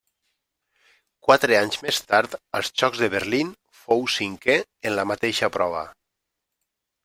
Quatre 1.27 1.55
anys 1.57 1.77
més 1.83 1.99
tard, 2.13 2.33
als 2.61 2.73
Jocs 2.83 3.03
de 3.05 3.11
Berlín, 3.17 3.53
fou 3.85 4.03
cinquè 4.17 4.59
en 4.89 4.99
la 4.99 5.07
mateixa 5.15 5.55
prova. 5.59 5.89